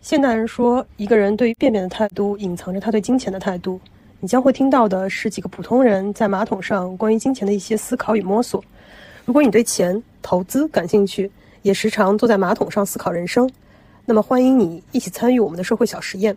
[0.00, 3.80] 现代人说，一个人对于便便的态度，隐藏着他对金钱的态度。
[4.20, 8.62] 你将会听到的是几个普通人在马桶上关于金钱的一些思考与摸索。
[9.24, 11.30] 如果你对钱、投资感兴趣，
[11.62, 13.50] 也时常坐在马桶上思考人生，
[14.06, 16.36] 那么欢迎你一起参与我们的社会小实验。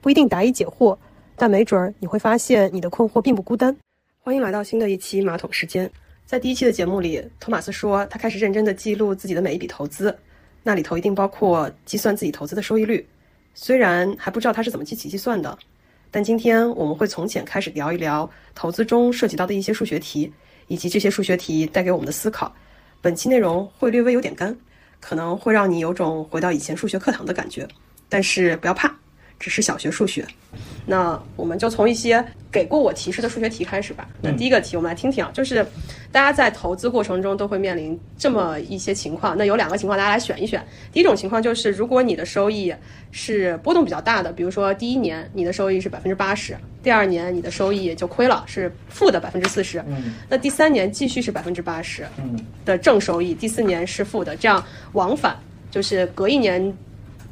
[0.00, 0.96] 不一定答疑解惑，
[1.36, 3.76] 但没准儿你会发现你的困惑并不孤单。
[4.20, 5.88] 欢迎来到新的一期马桶时间。
[6.26, 10.16] 在第一期的节目里，托马斯说他开始认真地记录自己的每一笔投资。
[10.62, 13.06] 那里头一定包括计算自己投资的收益率，
[13.54, 15.58] 虽然还不知道它是怎么计起计算的，
[16.10, 20.32] 但今天我们会从浅开始聊一聊投资中涉及到的一些数学题，
[20.68, 22.54] 以及这些数学题带给我们的思考。
[23.00, 24.56] 本期内容会略微有点干，
[25.00, 27.66] 可能会让你有种回到以前数学课堂的感觉，
[28.08, 28.94] 但是不要怕。
[29.40, 30.24] 只是小学数学，
[30.86, 34.08] 那我们就从一些给过我提示的数学题开始吧。
[34.20, 35.66] 那第一个题，我们来听听啊，就是
[36.12, 39.36] 大家在投资过程中都会面临这么一些情况。
[39.36, 40.62] 那有两个情况，大家来选一选。
[40.92, 42.72] 第一种情况就是，如果你的收益
[43.10, 49.82] 是波动比较大的，比如说第一年你的收益是百分之八十，第二年你的收益就亏了，是负的百分之四十。
[49.88, 50.14] 嗯。
[50.28, 52.06] 那第三年继续是百分之八十
[52.64, 55.36] 的正收益，第四年是负的，这样往返
[55.70, 56.72] 就是隔一年。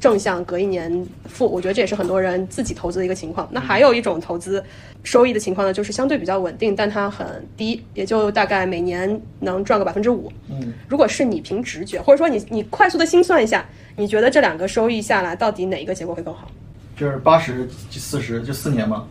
[0.00, 3.46] 正向隔一年负，我觉得这也是很多人自己投资的一个情况。
[3.52, 4.64] 那还有一种投资
[5.04, 10.32] 收益的情况呢，就是相对比较稳定，但它很低，也就大概每年能赚个百分之五。
[10.48, 16.50] 嗯，如果是你凭直觉，或者说你你快速的心算一下，你觉得这两个收益下来，到底哪一个结果会更好？
[16.96, 19.06] 就是八十四十，就四年吗？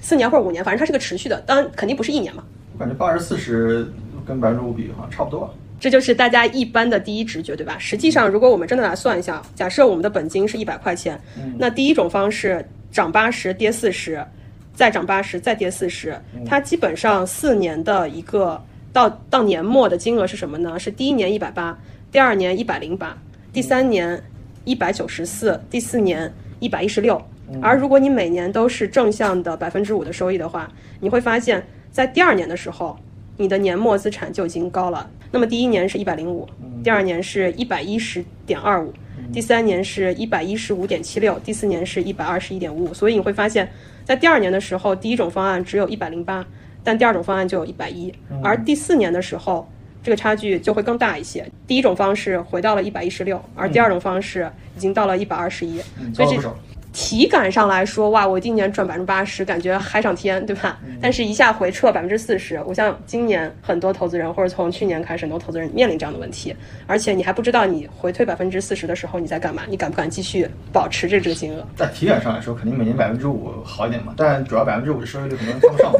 [0.00, 2.42] 四年或者五年，反正它是个持续的，当然肯定不是一年嘛。
[2.72, 3.86] 我感觉八十四十
[4.26, 5.54] 跟百分之五比，好像差不多。
[5.84, 7.76] 这就是大家一般的第一直觉，对吧？
[7.78, 11.20] 实际上，如果我们真的来算一下，假设我们的本金是一百块钱，
[11.58, 14.24] 那第一种方式涨八十跌四十，
[14.72, 18.58] 再涨八十再跌四十，它基本上四年的一个
[18.94, 20.78] 到到年末的金额是什么呢？
[20.78, 21.78] 是第一年一百八，
[22.10, 23.14] 第二年一百零八，
[23.52, 24.18] 第三年
[24.64, 27.22] 一百九十四，第四年一百一十六。
[27.60, 30.66] 而如果你每年都是正向的百分之五的收益的话，
[30.98, 31.62] 你会发现
[31.92, 32.98] 在第二年的时候。
[33.36, 35.08] 你的年末资产就已经高了。
[35.30, 36.48] 那么第一年是一百零五，
[36.82, 38.92] 第二年是一百一十点二五，
[39.32, 42.94] 第三年是一百一十五点七六，第四年是一百二十一点五五。
[42.94, 43.68] 所以你会发现，
[44.04, 46.46] 在第二年的时候，第一种方案只有一百零八，
[46.84, 48.12] 但第二种方案就有一百一。
[48.42, 49.68] 而第四年的时候，
[50.02, 51.44] 这个差距就会更大一些。
[51.66, 55.80] 第一种方式回到了一百一十六，而第二种方式已经到了一百二十一。
[56.14, 56.54] 所以这。
[56.94, 60.78] 体感上来说，哇，我今年赚百分之八十，感觉海上天，对吧？
[61.02, 66.54] 但是，一下回撤百分之四十，我像今年很多投资人，或者从去年开始，很多投资人面临这样的问题。
[66.86, 71.66] 而且，你还不知道你回退百分之四十的时候你在干嘛，你敢不敢继续保持着这个金额？
[71.74, 75.92] 在体感上来说，肯定每年百分之五好一点嘛，但主要百分之五的收益率可能跟不上。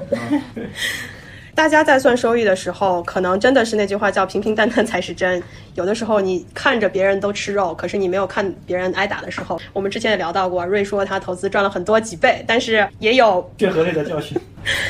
[1.54, 5.40] 大家在算收益的时候，可能真的是那句话叫“平平淡淡才是真”。
[5.74, 9.58] 有的时候你看着别人都吃肉，可是你没有看别人挨打的时候。
[9.72, 14.36] 我们之前也聊到过，瑞说他投资赚了很多几倍，但是也有血和泪的教训。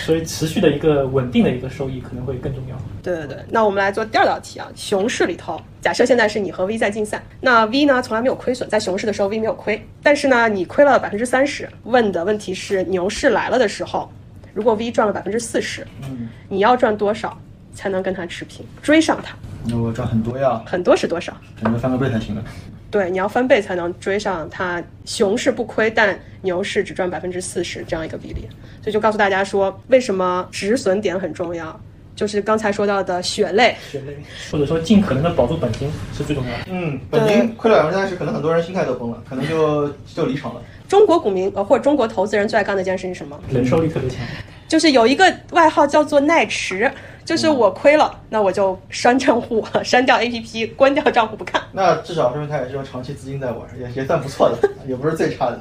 [0.06, 2.76] 所以持续的一个稳定的一个收益可能会更重要。
[3.02, 4.66] 对对对，那我们来做第二道题啊。
[4.74, 11.68] 熊市里头，假设现在是你和 V 在竞赛，那 V 呢从来没有亏损，在熊市的时候 V 没有亏，但是呢你亏了百分之三十。
[11.82, 14.10] 问的问题是牛市来了的时候。
[14.54, 17.36] 如果 V 赚了百分之四十，嗯，你要赚多少
[17.74, 19.34] 才能跟他持平，追上他？
[19.66, 20.62] 那我赚很多呀。
[20.64, 21.36] 很多是多少？
[21.60, 22.44] 可能翻个倍才行了。
[22.90, 24.80] 对，你要翻倍才能追上它。
[25.04, 28.48] 熊市不亏，但牛市只赚百分之四十这样一个比例。
[28.80, 31.80] 所以就告诉大家说，为什么止损点很重要，
[32.14, 33.74] 就是刚才说到的血泪。
[33.90, 34.16] 血泪，
[34.52, 36.66] 或者说尽可能的保住本金是最重要的。
[36.70, 40.62] 嗯，本金亏了百分之三十，可能很多人心态都崩了，可能就就离场了。
[40.94, 43.36] 中国股民呃，或者中国投资人最爱干的一件事是什么？
[43.50, 44.20] 忍受力特别强，
[44.68, 46.88] 就是有一个外号叫做耐持，
[47.24, 51.60] 就是我亏了，那我就删账户， 删掉 APP，关掉账户不看。
[51.72, 55.60] 那至少说明他也是用长期资金在玩，也也算不错的， 也不是最差的。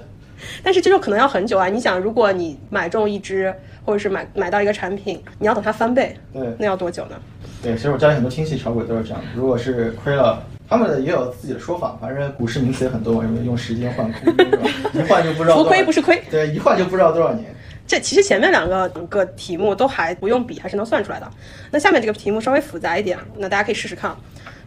[0.62, 1.68] 但是这就可能要很久啊！
[1.68, 3.52] 你想，如果你买中一只，
[3.84, 7.16] 或者是买买到一个产品，你要等它翻倍，对，那要多久呢？
[7.64, 10.44] 对，其实我家里很多亲戚炒股都是这样的，如果是亏了。
[10.74, 14.34] 他们也有自己的说法，反正股市名词也很多嘛，用用时间换空，
[14.92, 15.56] 一换就不知道。
[15.56, 17.54] 浮亏不是亏，对，一换就不知道多少年。
[17.86, 21.30] 这其实前面两个个题目都还不用比，还是能算出来的。
[21.70, 24.16] 那下面这个题目稍微复杂一点，那大家可以试试看。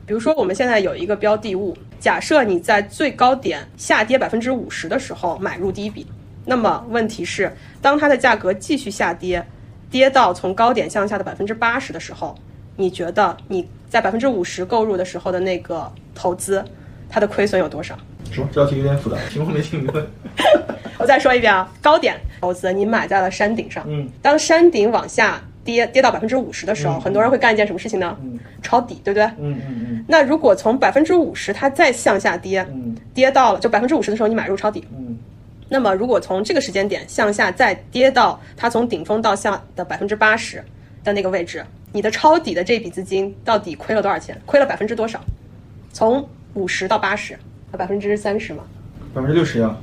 [0.07, 6.07] 比如说我们现在有一个标的物，假设你在最高点下跌百分之五十的时候买入第一笔，
[6.45, 7.53] 那么问题是，
[7.83, 9.45] 当它的价格继续下跌，
[9.91, 12.33] 跌到从高点向下的百分之八十的时候。
[12.77, 16.65] 你觉得你在百分之五十购入的时候的那个投资，
[17.09, 17.97] 它的亏损有多少？
[18.31, 18.49] 什么？
[18.53, 20.01] 这道题有点复杂，题目没听明白。
[20.99, 28.17] 我再说一遍啊，高点投资你买在了山顶上，嗯，当山顶往下跌，跌到百分之五十的时候，很多人会干一件什么事情呢？
[28.63, 29.25] 抄底，对不对？
[29.39, 35.17] 嗯嗯那如果从百分之五十它再向下跌，嗯跌到了就百分之五十的时候你买入抄底，嗯
[35.69, 40.65] 那么如果从这个时间点向下再跌到它从顶峰到下的百分之八十
[41.05, 41.65] 的那个位置，
[41.97, 44.39] 你的抄底的这笔资金到底亏了多少钱？
[44.45, 45.19] 亏了百分之多少？
[45.95, 48.65] 从五十到八十，啊，百分之三十嘛。
[49.01, 49.75] 嗯，百分之六十呀，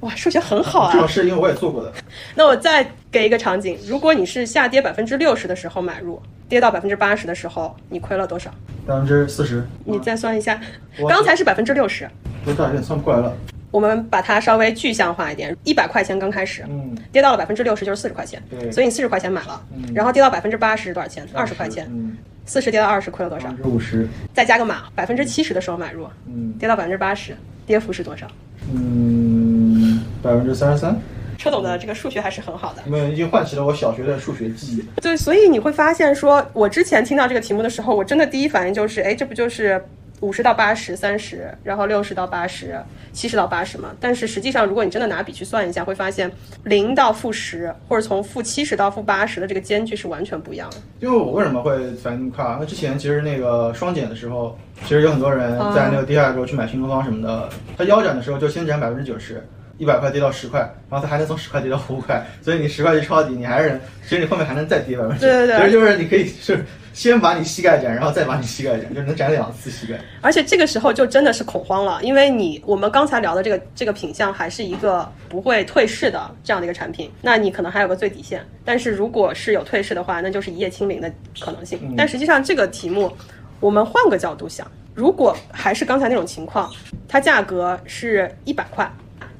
[0.00, 0.92] 哇，数学很好啊！
[0.92, 1.92] 这种事因为我也做过的。
[2.34, 8.50] 那我再给一个场景，如果你是下跌百分之六十的时候买入，跌到百分之八十的时候，你亏了多少？
[8.84, 10.60] 百分之四十，你再算一下，
[10.98, 12.10] 我刚才是百分之六十，
[12.44, 13.32] 我大有点算不过来了。
[13.72, 21.26] 我们把它稍微具象化一点，一百块钱刚开始，嗯，跌到了百分之六十就是四十块钱，对所以你四十块钱买了，嗯然后跌到百分之八十多少钱？
[21.32, 27.34] 二十块钱，嗯，四十跌到二十亏了多少五十，再加个码，百分之七十的时候买入，嗯跌到百分之八十，
[27.66, 28.26] 跌幅是多少？
[28.72, 30.96] 嗯，百分之三十三。
[31.38, 32.82] 车总的这个数学还是很好的。
[32.86, 34.84] 没有，已经唤起了我小学的数学记忆。
[35.00, 39.84] 对，所以你会发现说，我之前听到这个题目的时候，我真的第一反应就是，哎，这不就是
[40.22, 42.80] 五十到八十、三十，然后六十到八十、
[43.12, 43.90] 七十到八十嘛？
[44.00, 46.30] 但是实际上，如果你真的拿笔去算一下，会发现
[46.62, 50.76] 零到负十，或者从负七十到负八十的这个间距是完全不一样的。
[51.00, 52.58] 因为我为什么会反应那么快啊？
[52.60, 59.44] 那之前其实那个双减的时候，其实有很多人在那个跌下来的时候去买新东方什么的，他腰斩的时候就先斩百分之九十。
[59.82, 69.98] 一百块跌到十块，然后它还能从十块跌到五块，所以你十块去抄底，你还是其实你后面还能再跌百分之，对对对其实就是你可以是先把你膝盖斩，然后再把你膝盖斩，就是能斩两次膝盖。
[70.20, 81.92] 而且这个时候就真的是恐慌了，因为你我们刚才聊的这个这个品相还是一个不会退市的这样的一个产品，那你可能还有个最底线，但是如果是有退市的话，那就是一夜清零的可能性。
[81.96, 83.10] 但实际上这个题目，
[83.58, 84.64] 我们换个角度想，
[84.94, 86.70] 如果还是刚才那种情况，
[87.08, 88.90] 它价格是一百块，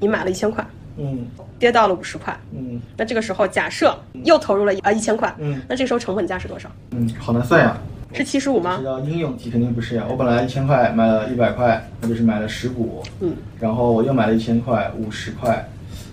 [0.03, 0.65] 你买了一千块，
[0.97, 1.25] 嗯
[1.57, 6.69] 跌到了五十块，嗯那这个时候假设又投入了啊一千块，嗯那这个时候成本价是多少？
[6.91, 7.77] 嗯，好难算呀。
[8.13, 8.85] 是七十五吗知？
[8.85, 10.03] 道应用题肯定不是呀。
[10.09, 15.65] 我本来一千块买了一百块，那就是买了十股，嗯，然后我又买了一千块，五十块，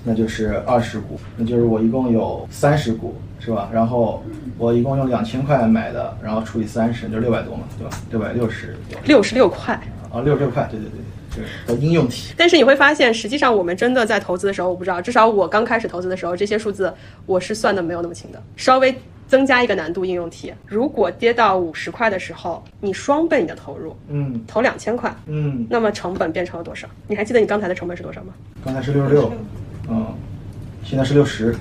[0.04, 3.68] 那就是二十股，那就是我一共有三十股，是吧？
[3.72, 4.22] 然后
[4.56, 7.94] 我一共用两千块买的，然后除以三十，就六百多嘛，对吧？
[8.12, 9.74] 六百六十，六十六块。
[10.12, 11.00] 啊，六十六块，对对对
[11.34, 12.34] 对，应用题。
[12.36, 16.92] 但是你会发现，实际上我们真的在投资的时候，我不知道，至少我刚开始投资的时候，这些数字
[17.26, 18.42] 我是算的没有那么清的。
[18.56, 18.94] 稍微
[19.28, 26.88] 增加一个难度应用题，如果跌到五十块的时候，你双倍你的投入，嗯投两千块，嗯，那么成本变成了多少？
[27.06, 28.34] 你还记得你刚才的成本是多少吗？
[28.64, 29.32] 刚才是六十六，
[29.88, 30.06] 嗯，
[30.84, 31.54] 现在是六十，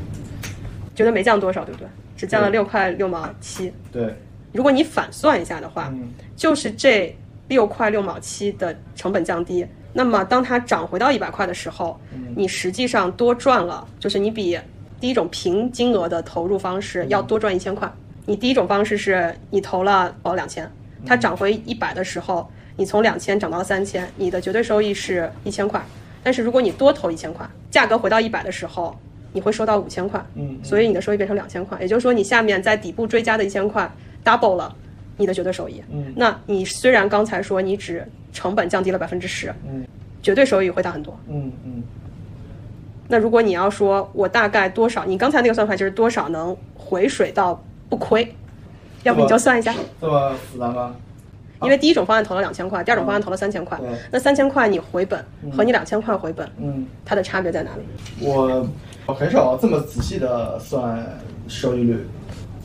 [0.96, 1.88] 觉得没降多少，对不对？
[2.18, 3.72] 只降了六块六毛七。
[3.92, 4.14] 对，
[4.52, 5.94] 如果你反算一下的话，
[6.36, 7.16] 就是这
[7.50, 12.00] 六块六毛七的成本降低，那么当它涨回到一百块的时候，
[12.36, 14.58] 你实际上多赚了，就是你比
[15.02, 17.92] 第一种平金额的投入方式要多赚一千块。
[18.26, 20.72] 你第一种方式是你投了哦两千，
[21.06, 25.84] 它涨回一百的时候，你从两千涨到了三千，你的绝对收益是一千块。
[26.22, 28.96] 但是如果你多投一千块，价格回到一百的时候，
[29.34, 33.92] 你会收到五千块，嗯所以你的收益变成两千块，也就是说你下面在底部追加的一千块
[34.24, 34.76] double 了
[35.20, 35.84] 你的绝对收益。
[35.92, 39.86] 嗯那你虽然刚才说你只成本降低了百分之十，嗯
[40.24, 41.18] 绝对收益会大很多。
[41.28, 41.84] 嗯嗯，
[43.08, 48.34] 那如果你要说我大概多少，你刚才那个算法就是多少能回水到不亏，
[49.04, 50.96] 要不你就算一下，这么复杂吗？
[51.62, 55.22] 因为第一种方案投了两千块，第二种方案投了三千块对，那三千块你回本
[55.52, 56.86] 和你两千块回本，嗯。
[57.04, 58.26] 它的差别在哪里？
[58.26, 58.66] 我
[59.06, 61.06] 我很少这么仔细的算
[61.50, 62.06] 收益率，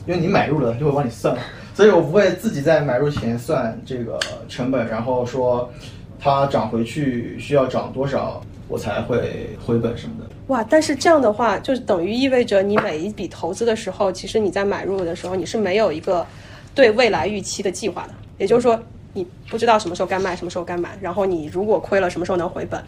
[0.05, 1.35] 因为你买入了就会帮你算，
[1.75, 4.17] 所以我不会自己在买入前算这个
[4.47, 5.69] 成本，然后说
[6.17, 10.29] 它涨回去需要涨多少我才会回本什么的。
[10.47, 16.25] 哇，但是这样的话，就是等于意味着你每一笔投资的时候，其实你在买入的时候，你是没有一个
[16.73, 18.13] 对未来预期的计划的。
[18.37, 18.79] 也就是说，
[19.11, 22.81] 你不知道什么时候该卖，什么时候该买，然后你如果亏了，什么时候能回本。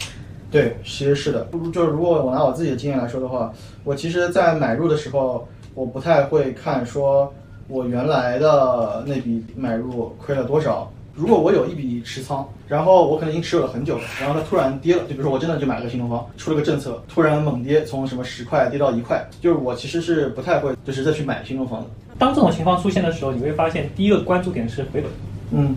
[0.49, 1.45] 对，其实是的。
[1.73, 3.51] 就是如果我拿我自己的经验来说的话，
[3.83, 7.33] 我其实，在买入的时候，我不太会看说
[7.67, 10.91] 我原来的那笔买入亏了多少。
[11.13, 21.87] 如果我有一笔持仓，然后我可能已经持有了很久了，然后它突然跌了，就比如说我真的就买了个新东方，出了个政策，突然猛跌，从什么十块跌到一块，就是我其实是不太会就是再去买新东方的。
[22.19, 25.05] 当这种情况出现的时候，你会发现第一个关注点是回本。
[25.51, 25.75] 嗯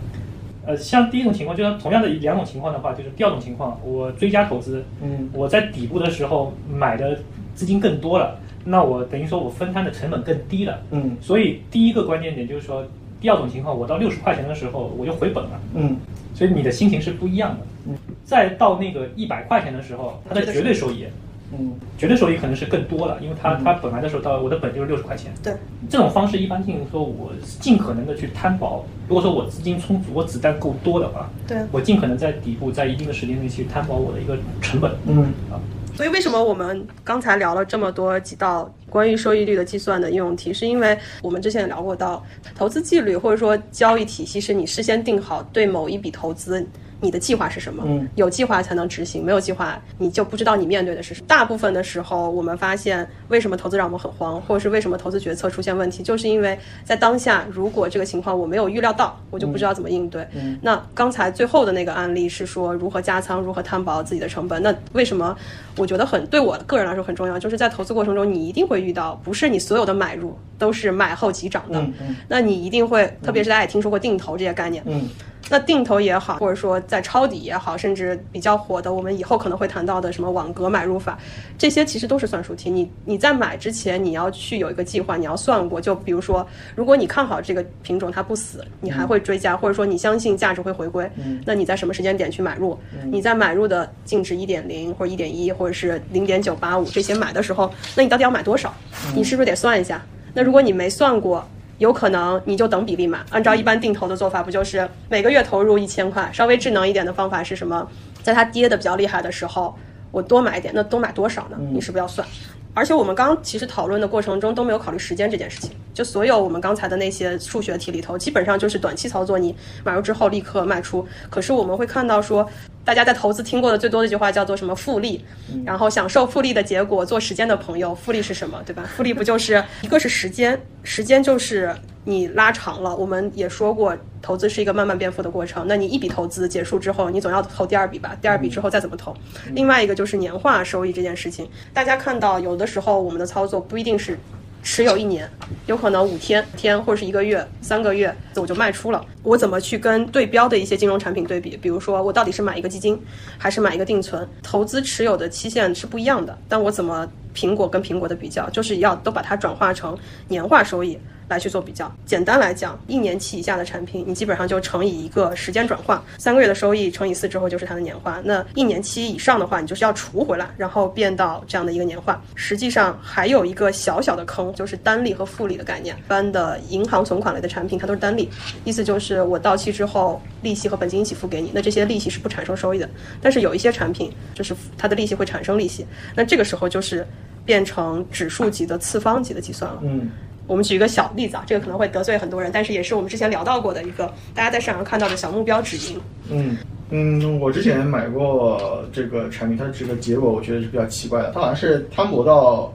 [0.66, 7.18] 呃，像第一种情况，就是同样的两种情况的话，就是第二种情况，我追加投资，嗯我在底部的时候买的
[7.54, 10.78] 资金更多了，那我等于说我分摊的成本更低了。
[10.90, 12.84] 嗯所以第一个关键点就是说，
[13.20, 15.96] 第二种情况，我到六十块钱的时候我就回本了，嗯
[16.34, 17.66] 所以你的心情是不一样的。
[17.88, 21.04] 嗯再到那个一百块钱的时候，它的绝对收益
[21.52, 25.32] 嗯绝对收益可能是更多了，因为它嗯它本来的时候到我的本就是六十块钱。
[25.42, 25.52] 对，
[25.88, 28.84] 这种方式一般性说，我尽可能的去摊薄。
[29.08, 31.58] 如果说我资金充足，我子弹够多的话，对。
[31.72, 34.92] 我尽可能在底部在一定的时间内去摊薄我的一个成本。
[35.08, 35.58] 嗯啊，
[36.00, 46.66] 所以为什么我们刚才聊了这么多几道关于收益率的计算的应用题，是因为我们之前也聊过到投资纪律或者说交易体系，是你事先定好对某一笔投资。
[47.00, 47.82] 你的计划是什么？
[47.86, 51.26] 嗯，有计划才能执行，没有计划你就不知道你面对的是什么。
[51.26, 60.26] 大部分的时候，我们发现为什么投资让我们很慌，或者是为什么投资决策出现问题，就是因为在当下，如果这个情况我没有预料到，我就不知道怎么应对。
[60.34, 64.62] 嗯那刚才最后的那个案例是说如何加仓，如何摊薄自己的成本。
[64.62, 65.36] 那为什么
[65.76, 67.38] 我觉得很对我个人来说很重要？
[67.38, 75.08] 就是在投资过程中，你一定会遇到，不是你所有的买入都是买后即涨的，嗯嗯那你一定会，特别是大家也听说过定投这些概念，嗯
[75.48, 81.16] 那定投也好，或者说在抄底也好，甚至比较火的，我们以后可能会谈到的什么网格买入法，
[81.56, 82.68] 这些其实都是算术题。
[82.68, 85.80] 你你在买之前，你要去有一个计划，你要算过。
[85.80, 86.44] 就比如说，
[86.74, 91.08] 如果你看好这个品种它不死，你还会追加，或者说你相信价值会回归，
[91.46, 92.76] 那你在什么时间点去买入？
[93.04, 98.74] 你在买入的净值一点零或者一点一或者是零点九八五这些买的时候，那你到底要买多少？
[99.14, 100.04] 你是不是得算一下？
[100.34, 101.48] 那如果你没算过，
[101.80, 103.18] 有可能你就等比例买。
[103.30, 106.30] 按照一般定投的做法，不就是每个月投入一千块？
[106.30, 107.88] 稍微智能一点的方法是什么？
[108.22, 109.74] 在它跌的比较厉害的时候，
[110.10, 110.74] 我多买一点。
[110.76, 111.56] 那多买多少呢？
[111.72, 112.28] 你是不是要算？
[112.74, 115.70] 而且我们刚刚其实讨论的过程中都没有考虑时间这件事情。
[115.94, 121.06] 就所有我们刚才的那些数学题里头，基本上就是短期操作，你买入之后立刻卖出。
[121.30, 122.46] 可是我们会看到说，
[122.84, 125.24] 大家在投资听过的最多的一句话叫做什么复利，
[125.64, 127.94] 然后享受复利的结果，做时间的朋友。
[127.94, 128.82] 复利是什么，对吧？
[128.96, 132.96] 复利不就是一个是时间，时间就是你拉长了。
[132.96, 135.66] 我们也说过，投资是一个慢慢变富的过程。
[135.68, 138.16] 那你一笔投资结束之后，你总要投第二笔吧？
[138.20, 139.14] 第二笔之后再怎么投？
[139.52, 144.18] 另外一个就是年化收益这件事情，大家看到有的时候我们的操作不一定是。
[144.62, 145.28] 持有一年，
[145.66, 149.04] 有可能五天天或者是一个月、三个月我就卖出了。
[149.22, 151.56] 我怎么去跟对标的一些金融产品对比？
[151.56, 153.00] 比如说，我到底是买一个基金，
[153.38, 154.26] 还是买一个定存？
[154.42, 159.96] 投资持有的期限是不一样的，但我怎么苹果跟苹果的比较，就是要都把它转化成
[160.28, 160.98] 年化收益。
[161.30, 161.90] 来去做比较。
[162.04, 168.20] 简单来讲，一年期以下的产品，你基本上就乘以一个时间转换，三个月的收益乘以四之后就是它的年化。
[168.24, 172.20] 那一年期以上的话，你就是要除回来，然后变到这样的一个年化。
[172.34, 175.96] 实际上还有一个小小的坑，就是单利和复利的概念。
[175.96, 178.28] 一般的银行存款类的产品，它都是单利，
[178.64, 182.88] 意思就是我到期之后，利息和本金一起付给你，那这些利息是不产生收益的。
[183.20, 187.06] 但是有一些产品，就是它的利息会产生利息，那这个时候就是
[187.44, 189.80] 变成指数级的次方级的计算了。
[189.84, 190.10] 嗯
[190.50, 196.00] 我们举一个小例子啊，这个可能会得罪很多人，但是也是我们之前聊到过的一个大家在市场上看到的小目标止盈。
[196.28, 196.56] 嗯
[196.90, 202.74] 嗯，我之前买过这个产品，它的这个结果我觉得是比较奇怪的，它好像是摊薄到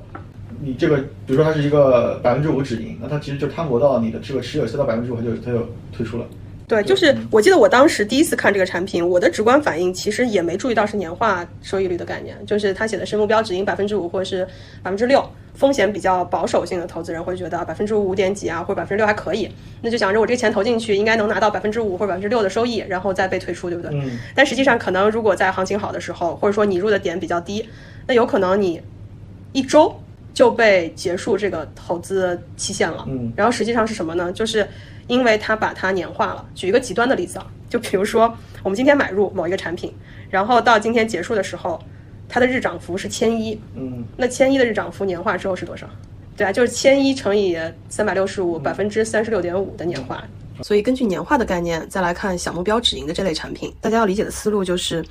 [0.61, 0.95] 你这个，
[1.27, 6.25] 比如说它是一个百分之五止盈，那它其实就摊薄到你的这个持有下到百分之五，它就它就退出了。
[6.69, 14.47] 对，就是我记得我当时第一次看这个产品，我的直观反应其实也没注意到是年化收益率的概念，就是它写的是目标止盈百分之五或者是
[14.81, 19.49] 百分之六，风险比较保守性的投资人会觉得百分之五点几啊或者百分之六还可以，
[19.81, 23.91] 那就想着我这个钱投进去应该能拿到百分之五或者百分之六的收益，然后再被退出，对不对？
[23.99, 27.67] 嗯但实际上可能如果在行情好的时候，或者说你入的点比较低，
[28.05, 28.81] 那有可能你
[29.53, 29.95] 一周
[30.33, 33.05] 就被结束这个投资期限了。
[33.07, 34.31] 嗯然后实际上是什么呢？
[34.31, 34.67] 就是
[35.07, 36.45] 因为它把它年化了。
[36.53, 38.31] 举一个极端的例子啊，就比如说
[38.63, 39.93] 我们今天买入某一个产品，
[40.29, 41.79] 然后到今天结束的时候，
[42.27, 45.87] 它的日涨幅是千一，嗯那千一的日涨幅年化之后是多少？
[46.35, 50.21] 对啊，就是千一乘以三百六十五，百分之三十六点五的年化。
[50.61, 55.03] 所以根据年化的概念，再来看小目标止盈的这类产品，大家要理解的思路就是，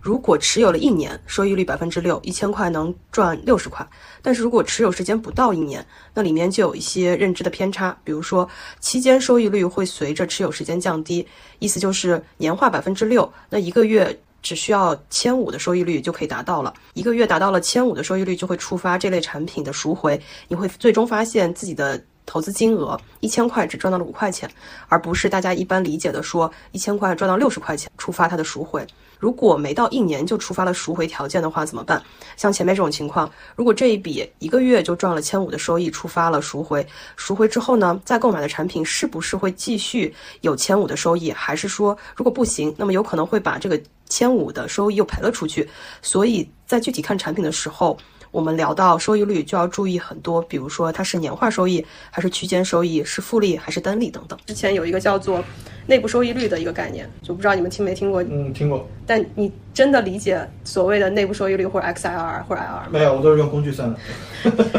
[0.00, 3.86] 如果持有了一年，收益率百分之六，一千块能赚六十块。
[4.20, 5.84] 但是如果持有时间不到一年，
[6.14, 8.46] 那里面就有一些认知的偏差，比如说
[8.78, 11.26] 期间收益率会随着持有时间降低，
[11.58, 14.18] 意思就是年化百分之六，那一个月。
[14.42, 24.48] 只需要千五的收益率就可以达到了，一个月达到了千五的收益率，就会触发这类产品的赎回，你会最终发现自己的投资金额一千块只赚到了五块钱，
[24.88, 28.86] 而不是大家一般理解的说一千块赚到六十块钱，触发它的赎回。
[29.18, 32.02] 如果没到一年就触发了赎回条件的话，怎么办？
[32.38, 41.30] 像前面这种情况，如果这一笔一个月就赚了千五的收益，触发了赎回，赎回之后呢，再购买的产品是不是会继续有千五的收益？
[41.30, 43.78] 还是说如果不行，那么有可能会把这个
[44.10, 45.66] 千五的收益又赔了出去？
[46.02, 47.96] 所以在具体看产品的时候。
[48.32, 54.38] 我们聊到收益率，就要注意很多，比如说它是年化收益，还是区间收益，是复利还是单利等等。
[54.46, 55.42] 之前有一个叫做
[55.88, 58.22] 内部收益率的一个概念，就不知道你们听没听过？
[58.22, 58.88] 嗯，听过。
[59.04, 62.86] 但你真的理解所谓的内部收益率或者 XIR 或者 IR 吗？
[62.92, 63.98] 没有，我都是用工具算的。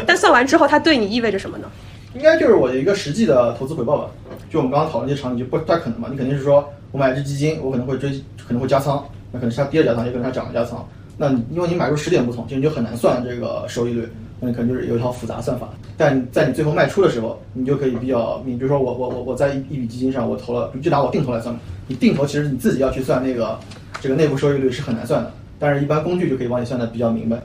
[0.06, 1.70] 但算完之后，它对你意味着什么呢？
[2.14, 4.10] 应该就是我的一个实际的投资回报吧。
[4.50, 6.08] 就我们刚刚讨论这些场景，就不太可能嘛。
[6.10, 8.10] 你肯定是说我买一只基金，我可能会追，
[8.48, 10.86] 可能会加仓，那可能是它跌了加仓，也可能它涨了加仓。
[11.16, 14.08] 那因为你买入时点不同，其实你就很难算这个收益率。
[14.38, 15.68] 那你可能就是有一套复杂算法。
[15.96, 21.60] 但在你最后卖出的时候，你就可以比较，你比如说我我我我在一笔基金上我投了，就拿我定投来算嘛。
[21.86, 23.58] 你定投其实你自己要去算那个
[24.00, 27.40] 这个内部收益率是很难算的，但是一般工具就可以帮你算的比较明白。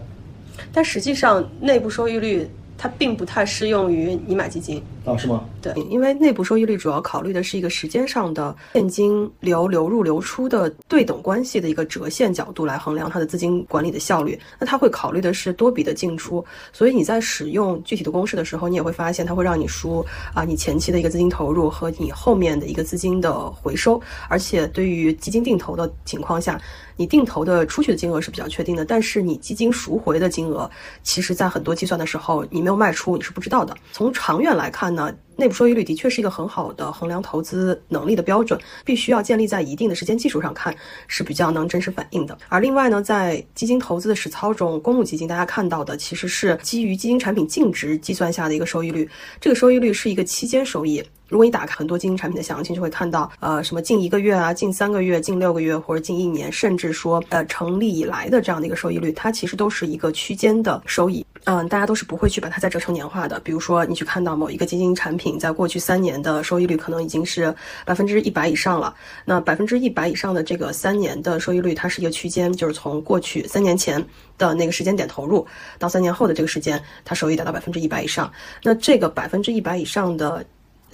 [0.74, 2.48] 但实际上内部收益率。
[2.79, 4.79] 它并不太适用于你买基金
[5.12, 5.18] 啊？
[5.18, 5.44] 是吗？
[5.62, 14.40] 对，因为内部收益率主要考虑的是一个时间上的现金流流入流出的对等关系的一个折现角度来衡量它的资金管理的效率。
[14.60, 24.02] 那它会考虑的是多笔的进出，所以你在使用具体的公式的时候，你也会发现它会让你输啊，你前期的一个资金投入和你后面的一个资金的回收。
[24.30, 26.60] 而且对于基金定投的情况下。
[27.00, 30.68] 你定投的出去的金额是比较确定的，但是你基金赎回的金额，
[31.04, 33.78] 其实在很多计算的时候，你没有卖出，你是不知道的。
[33.92, 35.16] 从长远来看那？
[35.39, 40.75] 内部收益率的确是一个很好的衡量投资能力的标准，必须要建立在一定的时间基础上看
[41.08, 42.36] 是比较能真实反映的。
[42.50, 49.08] 而另外呢，在基金投资的实操中，公募基金大家看到的其实是基于基金产品净值计算下的一个收益率，
[49.39, 51.04] 这个收益率是一个期间收益。
[51.27, 61.25] 如果你打开很多基金产品的详情，就会看到，呃，什么近一个月啊，近三个月，近六个月，或者近一年，甚至说，呃，成立以来的这样的一个收益率，它其实都是一个区间的收益。
[61.43, 63.39] 嗯，大家都是不会去把它再折成年化的。
[63.41, 67.53] 比如说，你去看到某一个基金产品在过去三年的收益率可能已经是
[67.86, 68.93] 百分之一百以上了，
[69.25, 74.03] 那百分之一百以上的这个三年的收益率，它是一个区间，就是从过去三年前
[74.38, 75.46] 的那个时间点投入
[75.77, 78.31] 到三年后的这个时间，它收益达到百分之一百以上。
[78.63, 80.46] 那这个百分之一百以上的。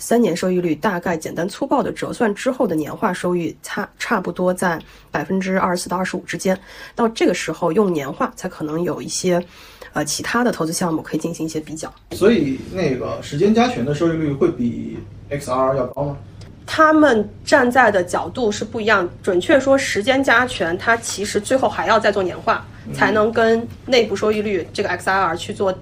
[0.03, 4.77] 三年收益率大概简单粗暴的折算之后的年化收益差差不多在
[5.09, 6.59] 百分之二十四到二十五之间，
[6.93, 9.41] 到这个时候用年化才可能有一些，
[9.93, 11.89] 呃其他的投资项目可以进行一些比较。
[12.11, 14.99] 所以那个时间加权的收益率会比
[15.31, 16.17] XR 要高吗？
[16.65, 19.09] 他们站在的角度是不一样。
[19.21, 25.73] 准确说，时间加权它其实最后还要再做年化，才能跟内部收益率这个 XR 去做。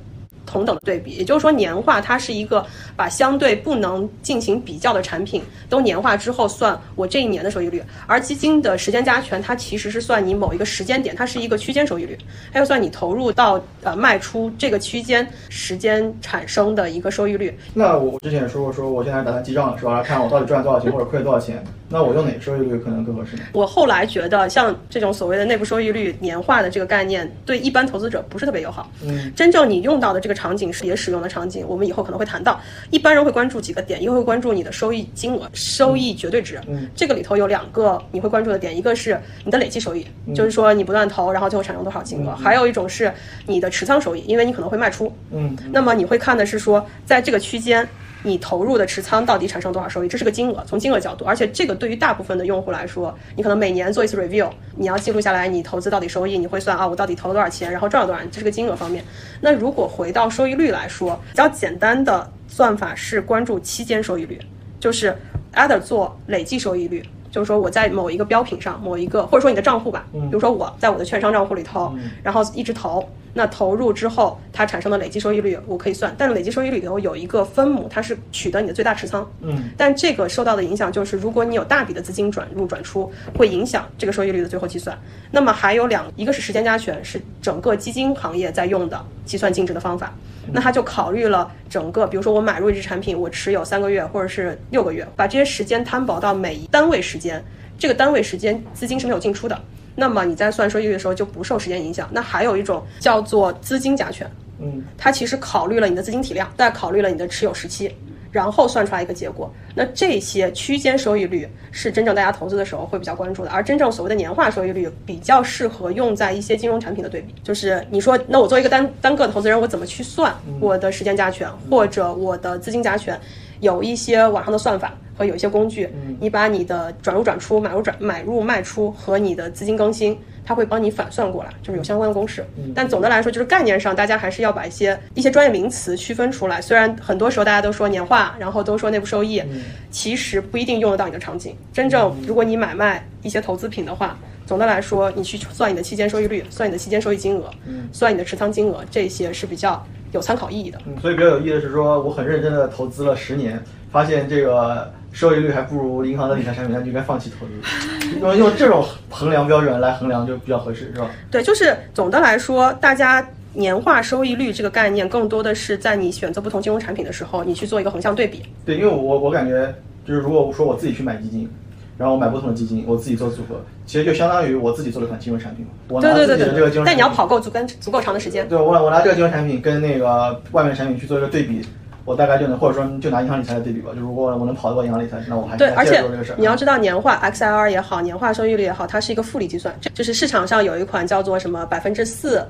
[0.52, 12.18] 同等的对比，也就是说，年化它是一个把相对不能进行比较的产品都年化之后算我这一年的收益率，而基金的时间加权它其实是算你某一个时间点，它是一个区间收益率，
[12.52, 17.58] 还要算你投入到呃卖出这个区间时间产生的一个收益率。
[17.74, 20.04] 那我之前也说过，说我现在打算记账了，是吧？
[20.04, 21.64] 看我到底赚了多少钱或者亏了多少钱。
[21.92, 23.44] 那我用哪个收益率可能更合适呢？
[23.54, 28.90] 我后来觉得，像这种所谓的内部收益率年化的这个概念，对一般投资者不是特别友好。
[29.04, 32.60] 嗯，真正你用到的这个场景是也使用的场景，我们以后可能会谈到。
[32.90, 36.60] 一般人会关注几个点，一个会关注你的收益金额、收益绝对值。
[36.68, 43.12] 嗯，这个里头有两个你会关注的点，一个是你的累计收益，就是说你不断投，然后最后产生多少金额；还有一种是
[43.46, 45.12] 你的持仓收益，因为你可能会卖出。
[45.32, 47.88] 嗯，那么你会看的是说，在这个区间。
[48.24, 50.08] 你投入的持仓到底产生多少收益？
[50.08, 59.04] 这是个金额，从金额角度，而且这个对于大部分的用户来说，你可能每年做一次 review，你要记录下来你投资到底收益，你会算啊，我到底投了多少钱，然后赚了多少，这是个金额方面。
[59.40, 64.40] 那如果回到收益率来说，比较简单的算法是关注期间收益率，
[64.80, 65.16] 就是
[65.54, 67.04] either 做累计收益率。
[67.32, 71.92] 就是说我在某一个标品上，某一个或者说你的账户吧，比如说我在我的券商账户里头，
[72.22, 84.98] 然后一直投，那投入之后它产生的累计收益率我可以算，但是累计收益率里头有一个分母，它是取得你的最大持仓，嗯，但这个受到的影响就是如果你有大笔的资金转入转出，会影响这个收益率的最后计算。
[85.32, 90.14] 那么还有两，一个是时间加权，是整个基金行业在用的计算净值的方法。
[90.52, 97.42] 那他就考虑了整个，比如说我买入一只产品，我持有三个月或者是六个月，把这些时间摊薄到每一单位时间，
[97.80, 99.58] 这个单位时间资金是没有进出的，
[99.96, 102.10] 那么你在算收益率的时候就不受时间影响。
[102.12, 107.96] 那还有一种叫做资金加权，嗯，它其实考虑了你的资金体量，再考虑了你的持有时期。
[108.32, 117.36] 然后算出来一个结果，那这些区间收益率是真正大家投资的时候会比较关注的，而真正所谓的年化收益率比较适合用在一些金融产品的对比。
[117.44, 123.20] 就是你说，那我作为一个单单个的投资人，我怎么去算我的时间加权或者我的资金加权？
[123.60, 125.88] 有一些网上的算法和有一些工具，
[126.20, 130.18] 你把你的转入转出、买入转买入卖出和你的资金更新。
[130.44, 132.46] 它会帮你反算过来，就是有相关的公式。
[132.74, 136.62] 但总的来说，就是概念上，大家还是要把一些一些专业名词区分出来。
[136.62, 139.42] 虽然很多时候大家都说年化，然后都说内部收益，
[139.90, 141.56] 其实不一定用得到你的场景。
[141.72, 150.78] 真正如果你买卖一些投资品的话，总的来说，你去算你的期间收益率，算你的期间收益金额，嗯算你的持仓金额，这些是比较有参考意义的。
[150.86, 157.52] 嗯，所以比较有意义的是说，我很认真的投资了十年，发现这个收益率还不如银行的理财产品，那就应该放弃投资。
[158.20, 161.10] 用用这种衡量标准来衡量就比较合适，是吧？
[161.30, 168.42] 对，就是总的来说，大家年化收益率这个概念，更多的是在你选择不同金融产品的时候，你去做一个横向对比。
[168.66, 169.74] 对，因为我我感觉
[170.06, 171.50] 就是如果说我自己去买基金，
[171.98, 175.72] 然后我买不同的基金，我自己做组合，其实就相当于我自己做了一款金融产品嘛。
[175.90, 178.48] 我拿对对对自己的这个金融产品，对但你要跑够足跟足够长的时间。
[178.48, 181.62] 对我我拿这个金融产品跟那个外面产品去做一个对比，
[182.04, 183.92] 我大概就能，或者说就拿银行理财来对比吧。
[183.94, 186.04] 就如果我能跑得过银行理财，那我还对，还而且。
[186.38, 192.44] 你要知道，年化 XIR 也好，年化收益率也好，它是一个复利计算，这就是市场上有一款叫做什么百分之四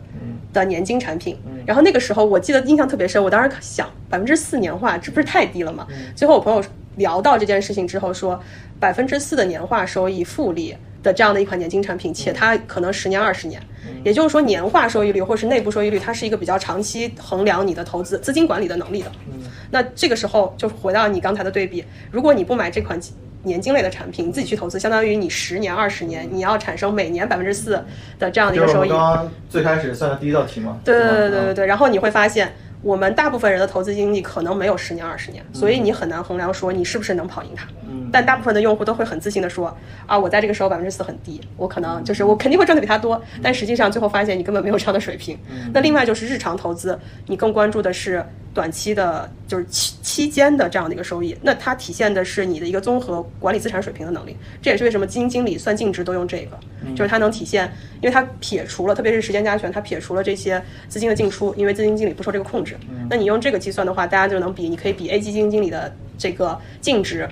[0.54, 1.38] 的年金产品。
[1.66, 5.86] 然后那个时候我记得印象特别深，我当时想百分之四年化，这不是太低了吗？
[6.16, 6.64] 最后我朋友
[6.96, 8.40] 聊到这件事情之后说，
[8.80, 13.62] 百分之四的年化收益复利的这样的一款年金产品，且它可能十年二十年，
[14.04, 19.12] 也就是说年化收益率或是内部收益率，它是一个比较长期衡量你的投资资金管理的能力的。
[19.70, 23.00] 那这个时候就回到你刚才的对比，如果你不买这款
[23.44, 27.84] 年金类的产品，你自己去投资，相当于你十年、二十年，你要产生每年百分之四
[28.20, 28.90] 的这样的一个收益。
[28.90, 30.80] 刚刚最开始算的第一道题嘛。
[30.84, 37.67] 对对对对对对，然后你会发现，我们大部分人的投资经历可能没有十年、二十年，所以你很难衡量说你是不是能跑赢它。
[37.88, 39.74] 嗯但大部分的用户都会很自信的说，
[40.06, 45.39] 啊，我在这个时候百分之四很低，我可能就是我肯定会赚的比他多，但实际上最后发现你根本没有这样的水平。
[45.74, 48.22] 那另外就是日常投资，你更关注的是
[48.54, 54.36] 短期的，就是期期间的这样的一个收益，那它体现的是你的一个综合管理资产水平的能力。
[54.62, 56.60] 这也是为什么基金经理算净值都用这个，
[56.96, 62.78] 就是它能体现，因为它撇除了，特别是时间加权，它撇除了这些资金的进出，因为基金经理不受这个控制。
[63.10, 67.28] 那你用这个计算的话，大家就能比，你可以比 A 基金经理的这个净值。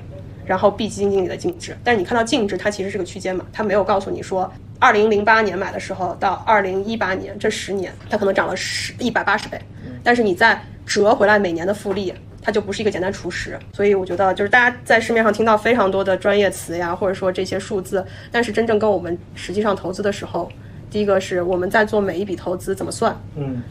[0.46, 9.62] 然后 B 基金经理的净值，但是你看到净值，它其实是个区间嘛，它没有告诉你说，二零零八年买的时候到二零一八年这十年，它可能涨了十一百八十倍，
[10.04, 13.58] 但是你再折回来每年的复利，它就不是一个简单除十。
[13.72, 20.52] 所以我觉得就是大家在市面上听到非常多的专业词呀，或者说这些数字，但是真正跟我们实际上投资的时候，
[20.90, 23.62] 第一个是我们在做每一笔投资怎么算，嗯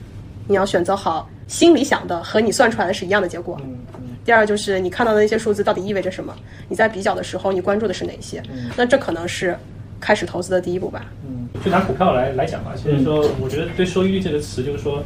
[0.46, 3.60] 你要选择好心里想的和你算出来的是一样的结果。
[3.64, 6.32] 嗯嗯第二就是你看到的那些数字到底意味着什么？
[6.68, 8.40] 你在比较的时候，你关注的是哪些？
[8.76, 9.56] 那这可能是
[9.98, 11.06] 开始投资的第一步吧。
[11.26, 15.02] 嗯就拿股票来来讲吧，其实说，我觉得对收益率这个词，就是说，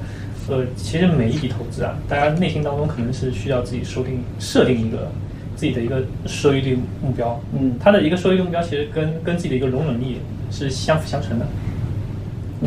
[0.53, 5.11] 呃，其实每一笔投资啊，大家内心当中可能是需要自己设定设定一个
[5.57, 7.41] 自己的一个收益率目标。
[7.59, 10.19] 嗯它的一个收益率目标其实跟跟自己的一个容忍力
[10.51, 11.47] 是相辅相成的，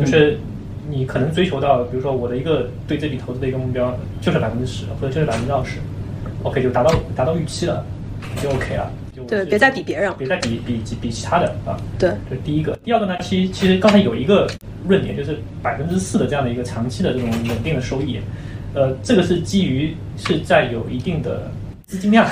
[0.00, 0.38] 就是
[0.90, 5.78] 你可能追求到，比如说我的一个对这笔投资的一个目标就是百分之十或者就是百分之二十
[6.42, 7.84] ，OK 就达到达到预期了，
[8.42, 8.90] 就 OK 了。
[9.26, 10.16] 就对，别再比别人了。
[10.18, 11.76] 别再比比比比其他的啊。
[11.98, 12.78] 对，这是第一个。
[12.84, 14.48] 第二个呢，其实其实刚才有一个
[14.86, 18.20] 论点，就是百分之四的这样的一个长期的这种稳定的收益，
[18.74, 21.50] 呃，这个是基于是在有一定的
[21.86, 22.26] 资金量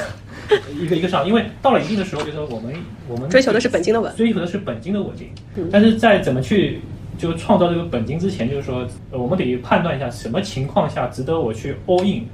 [0.78, 2.74] 一个一个上，因为到了一定的时候，就是说我们
[3.08, 4.14] 我们追求的是本金的稳。
[4.16, 6.80] 追求的是本金的稳定嗯，但是在怎么去
[7.16, 12.26] 就创造这个本金之前，就是说呃我们得判断一下什么情况下值得我去 all in，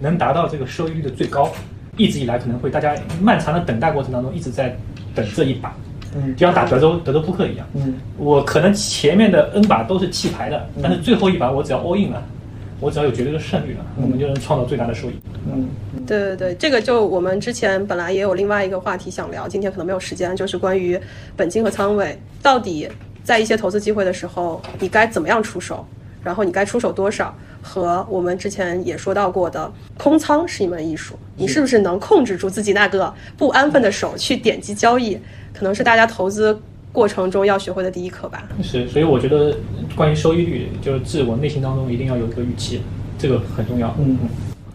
[0.00, 1.52] 能达到这个收益率的最高。
[1.96, 4.74] 一直以来可能会大家漫长的等待过程当中一直在
[5.14, 5.76] 等这一把，
[6.14, 7.66] 嗯就像打德州德州扑克一样。
[7.74, 12.22] 嗯我可能前面的 N 把都是弃牌的，但是最后一把我只要 all in 了，
[12.80, 15.12] 我只要有绝对的胜率了，我们就能创造最大的收益。
[15.52, 15.68] 嗯
[16.06, 20.98] 对对对，这个就我们之前本来也有另外一个话题想聊，今天可能没有时间，就是关于
[21.36, 22.88] 本金和仓位到底
[23.22, 25.86] 在一些投资机会的时候，你该怎么样出手，
[26.22, 35.18] 然后你该出手多少，和我们之前也说到过的空仓是一门艺术，你是不是能控制住自己那个不安分的手去点击交易，
[35.52, 36.58] 可能是大家投资
[36.92, 38.48] 过程中要学会的第一课吧。
[38.62, 39.56] 是，所以我觉得
[39.96, 42.80] 关于收益率，就是自我内心当中一定要有一个预期，
[43.18, 43.94] 这个很重要。
[43.98, 44.18] 嗯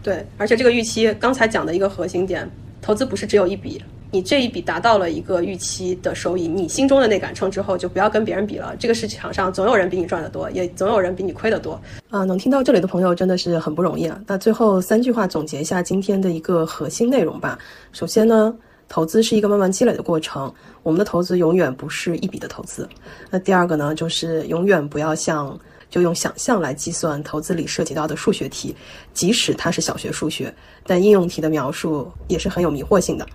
[0.00, 2.48] 对，而且这个预期，刚才讲的一个核心点，
[2.80, 8.74] 投资不是只有一笔，你这一笔达到了一个预期的收益，你心中的那杆秤之后，就不要跟别人比了。
[8.78, 11.78] 这个市场上总有人比你赚得多，也总有人比你亏得多。
[12.08, 14.18] 啊，能听到这里的朋友真的是很不容易啊。
[14.26, 17.58] 那最后三句话总结一下今天的一个核心内容吧。
[17.92, 18.54] 首先呢，
[18.88, 20.50] 投资是一个慢慢积累的过程，
[20.82, 22.88] 我们的投资永远不是一笔的投资。
[23.28, 25.58] 那第二个呢，就是永远不要像。
[25.90, 28.76] 就用想象来计算投资里涉及到的数学题，
[29.14, 30.54] 即使它是小学数学，
[30.86, 33.26] 但应用题的描述也是很有迷惑性的。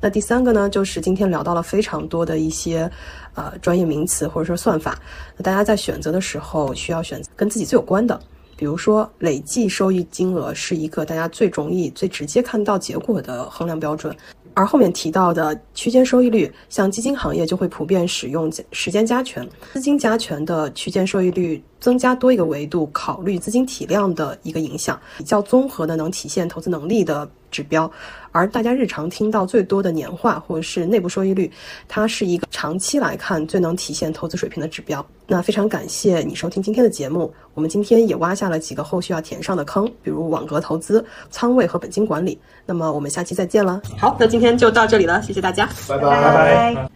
[0.00, 2.90] 那第三个呢，就是今天聊到了非常多的一些
[3.34, 4.96] 呃专业名词或者说算法，
[5.36, 8.20] 那大家在选择的时候需要选择跟自己最有关的，
[8.56, 14.14] 比如说累计收益金额是一个大家最容易、最直接看到结果的衡量标准。
[14.54, 27.90] 而后面提到的区间收益率，像基金行业就会普遍使用时间加权、资金加权的区间收益率增加多一个维度，考虑资金体量的一个影响，比较综合的能体现投资能力的指标。
[28.30, 31.50] 而大家日常听到最多的年化或者是内部收益率，
[31.88, 35.04] 它是一个长期来看最能体现投资水平的指标。
[35.26, 42.38] 那非常感谢你收听今天的节目，我们今天也挖下了几个后续要填上的坑，比如网格投资、仓位和本金管理。
[42.66, 43.80] 那么我们下期再见了。
[43.96, 46.90] 好，那今天就到这里了，谢谢大家，拜拜拜。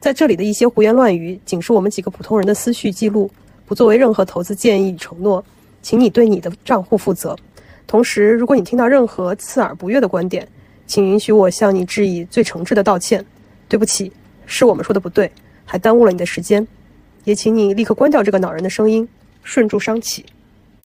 [0.00, 3.30] 在这里的一些胡言乱语，仅是我们几个普通人的思绪记录，
[3.68, 5.44] 不作为任何投资建议与承诺，
[5.82, 7.36] 请你对你的账户负责。
[7.86, 10.48] 同时，如果你听到任何刺耳不悦的观点，
[10.86, 13.22] 请允许我向你致以最诚挚的道歉。
[13.68, 14.10] 对不起，
[14.46, 15.30] 是我们说的不对，
[15.66, 16.66] 还耽误了你的时间。
[17.24, 19.06] 也请你立刻关掉这个恼人的声音，
[19.42, 20.24] 顺住商起。